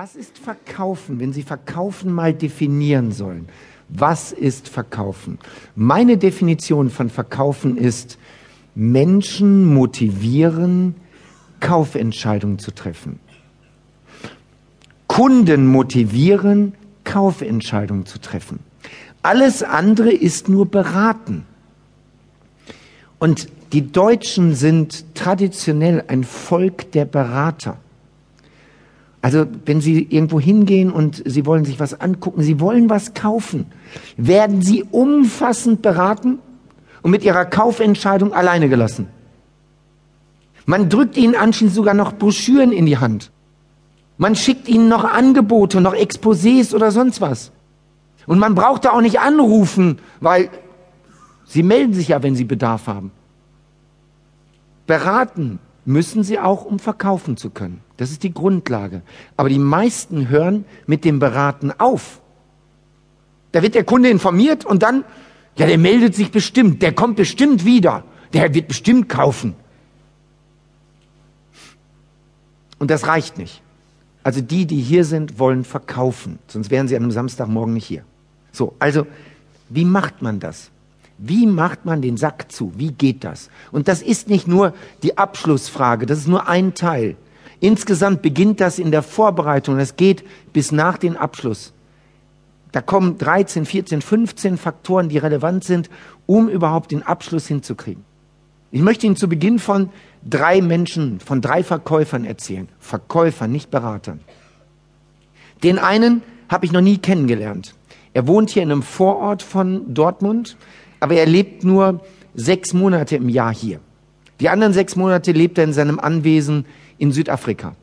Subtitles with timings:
[0.00, 3.48] Was ist Verkaufen, wenn Sie Verkaufen mal definieren sollen?
[3.88, 5.40] Was ist Verkaufen?
[5.74, 8.16] Meine Definition von Verkaufen ist,
[8.76, 10.94] Menschen motivieren,
[11.58, 13.18] Kaufentscheidungen zu treffen.
[15.08, 18.60] Kunden motivieren, Kaufentscheidungen zu treffen.
[19.22, 21.44] Alles andere ist nur beraten.
[23.18, 27.78] Und die Deutschen sind traditionell ein Volk der Berater.
[29.20, 33.66] Also wenn Sie irgendwo hingehen und Sie wollen sich was angucken, Sie wollen was kaufen,
[34.16, 36.38] werden Sie umfassend beraten
[37.02, 39.08] und mit Ihrer Kaufentscheidung alleine gelassen.
[40.66, 43.32] Man drückt Ihnen anschließend sogar noch Broschüren in die Hand.
[44.18, 47.52] Man schickt Ihnen noch Angebote, noch Exposés oder sonst was.
[48.26, 50.50] Und man braucht da auch nicht anrufen, weil
[51.46, 53.10] Sie melden sich ja, wenn Sie Bedarf haben.
[54.86, 57.80] Beraten müssen Sie auch, um verkaufen zu können.
[57.98, 59.02] Das ist die Grundlage.
[59.36, 62.20] Aber die meisten hören mit dem Beraten auf.
[63.52, 65.04] Da wird der Kunde informiert und dann,
[65.56, 69.54] ja, der meldet sich bestimmt, der kommt bestimmt wieder, der wird bestimmt kaufen.
[72.78, 73.62] Und das reicht nicht.
[74.22, 78.04] Also die, die hier sind, wollen verkaufen, sonst wären sie an einem Samstagmorgen nicht hier.
[78.52, 79.06] So, also
[79.70, 80.70] wie macht man das?
[81.16, 82.72] Wie macht man den Sack zu?
[82.76, 83.50] Wie geht das?
[83.72, 87.16] Und das ist nicht nur die Abschlussfrage, das ist nur ein Teil.
[87.60, 89.78] Insgesamt beginnt das in der Vorbereitung.
[89.78, 91.72] Es geht bis nach den Abschluss.
[92.72, 95.88] Da kommen 13, 14, 15 Faktoren, die relevant sind,
[96.26, 98.04] um überhaupt den Abschluss hinzukriegen.
[98.70, 99.88] Ich möchte Ihnen zu Beginn von
[100.28, 102.68] drei Menschen, von drei Verkäufern erzählen.
[102.78, 104.20] Verkäufern, nicht Beratern.
[105.62, 107.74] Den einen habe ich noch nie kennengelernt.
[108.12, 110.56] Er wohnt hier in einem Vorort von Dortmund,
[111.00, 112.00] aber er lebt nur
[112.34, 113.80] sechs Monate im Jahr hier.
[114.40, 116.66] Die anderen sechs Monate lebt er in seinem Anwesen
[116.98, 117.74] in Südafrika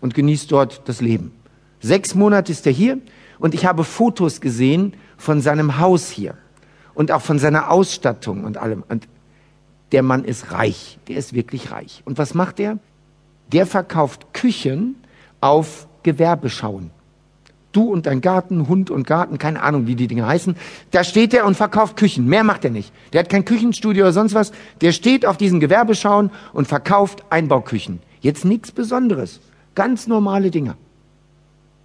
[0.00, 1.32] und genießt dort das Leben.
[1.80, 2.98] Sechs Monate ist er hier
[3.38, 6.36] und ich habe Fotos gesehen von seinem Haus hier
[6.94, 8.84] und auch von seiner Ausstattung und allem.
[8.88, 9.08] Und
[9.92, 12.02] der Mann ist reich, der ist wirklich reich.
[12.04, 12.78] Und was macht er?
[13.52, 14.96] Der verkauft Küchen
[15.40, 16.90] auf Gewerbeschauen.
[17.72, 20.56] Du und dein Garten, Hund und Garten, keine Ahnung, wie die Dinge heißen.
[20.90, 22.26] Da steht er und verkauft Küchen.
[22.26, 22.92] Mehr macht er nicht.
[23.12, 24.52] Der hat kein Küchenstudio oder sonst was.
[24.80, 28.00] Der steht auf diesen Gewerbeschauen und verkauft Einbauküchen.
[28.20, 29.40] Jetzt nichts Besonderes.
[29.74, 30.76] Ganz normale Dinge.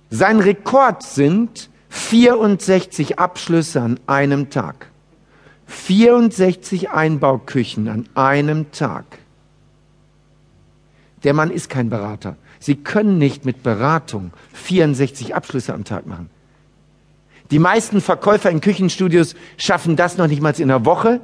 [0.10, 4.88] Sein Rekord sind 64 Abschlüsse an einem Tag.
[5.68, 9.06] 64 Einbauküchen an einem Tag.
[11.24, 12.36] Der Mann ist kein Berater.
[12.60, 16.30] Sie können nicht mit Beratung 64 Abschlüsse am Tag machen.
[17.52, 21.22] Die meisten Verkäufer in Küchenstudios schaffen das noch nicht mal in einer Woche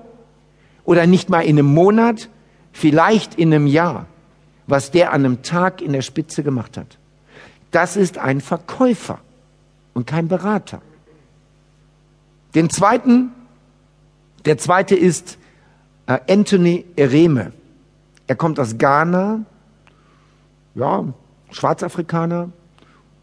[0.84, 2.30] oder nicht mal in einem Monat,
[2.72, 4.06] vielleicht in einem Jahr
[4.70, 6.98] was der an einem Tag in der Spitze gemacht hat.
[7.72, 9.20] Das ist ein Verkäufer
[9.94, 10.82] und kein Berater.
[12.56, 13.32] Den zweiten,
[14.46, 15.38] der zweite ist
[16.08, 17.52] äh, Anthony Ereme.
[18.28, 19.46] Er kommt aus Ghana,
[20.76, 21.06] ja,
[21.52, 22.50] Schwarzafrikaner,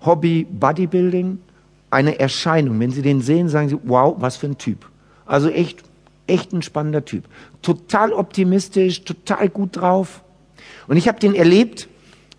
[0.05, 1.39] Hobby Bodybuilding,
[1.91, 2.79] eine Erscheinung.
[2.79, 4.89] Wenn Sie den sehen, sagen Sie, wow, was für ein Typ.
[5.25, 5.83] Also echt,
[6.27, 7.25] echt ein spannender Typ.
[7.63, 10.23] Total optimistisch, total gut drauf.
[10.87, 11.89] Und ich habe den erlebt,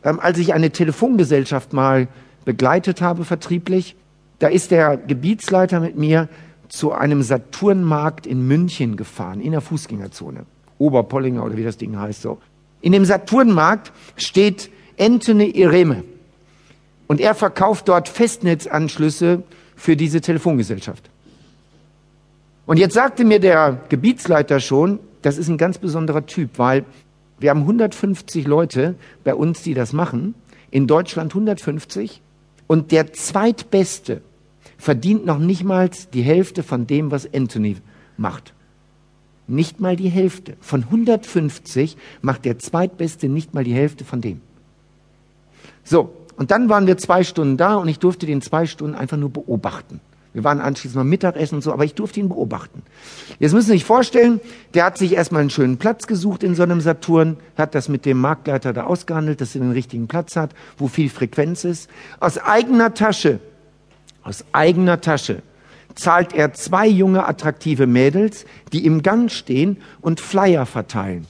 [0.03, 2.07] ähm, als ich eine Telefongesellschaft mal
[2.45, 3.95] begleitet habe, vertrieblich.
[4.39, 6.29] Da ist der Gebietsleiter mit mir
[6.69, 10.45] zu einem Saturnmarkt in München gefahren, in der Fußgängerzone.
[10.77, 12.37] Oberpollinger oder wie das Ding heißt so.
[12.81, 16.03] In dem Saturnmarkt steht Anthony Ireme.
[17.07, 19.43] Und er verkauft dort Festnetzanschlüsse
[19.75, 21.09] für diese Telefongesellschaft.
[22.65, 26.85] Und jetzt sagte mir der Gebietsleiter schon, das ist ein ganz besonderer Typ, weil
[27.39, 30.33] wir haben 150 Leute bei uns, die das machen.
[30.71, 32.21] In Deutschland 150.
[32.65, 34.21] Und der zweitbeste
[34.77, 37.77] verdient noch nicht mal die Hälfte von dem, was Anthony
[38.17, 38.53] macht.
[39.47, 40.57] Nicht mal die Hälfte.
[40.59, 44.41] Von 150 macht der zweitbeste nicht mal die Hälfte von dem.
[45.83, 49.17] So, und dann waren wir zwei Stunden da und ich durfte den zwei Stunden einfach
[49.17, 50.01] nur beobachten.
[50.37, 52.83] Wir waren anschließend mal Mittagessen und so, aber ich durfte ihn beobachten.
[53.39, 54.39] Jetzt müssen Sie sich vorstellen,
[54.75, 58.05] der hat sich erstmal einen schönen Platz gesucht in so einem Saturn, hat das mit
[58.05, 61.89] dem Marktleiter da ausgehandelt, dass er den richtigen Platz hat, wo viel Frequenz ist.
[62.19, 63.39] Aus eigener Tasche,
[64.21, 65.41] aus eigener Tasche
[65.95, 71.25] zahlt er zwei junge, attraktive Mädels, die im Gang stehen und Flyer verteilen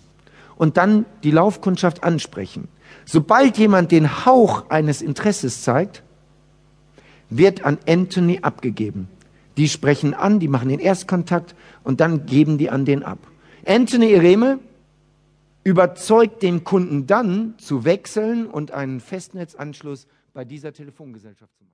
[0.57, 2.67] und dann die Laufkundschaft ansprechen.
[3.05, 6.03] Sobald jemand den Hauch eines Interesses zeigt,
[7.29, 9.07] wird an Anthony abgegeben.
[9.57, 13.19] Die sprechen an, die machen den Erstkontakt und dann geben die an den ab.
[13.65, 14.59] Anthony Ireme
[15.63, 21.65] überzeugt den Kunden dann zu wechseln und einen Festnetzanschluss bei dieser Telefongesellschaft zu machen.